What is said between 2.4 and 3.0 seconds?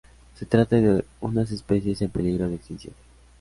de extinción.